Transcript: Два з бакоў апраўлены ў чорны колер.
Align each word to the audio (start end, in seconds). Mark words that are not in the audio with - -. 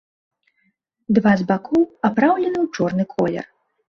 Два 1.17 1.33
з 1.41 1.45
бакоў 1.51 1.83
апраўлены 2.09 2.57
ў 2.65 2.67
чорны 2.79 3.03
колер. 3.13 3.45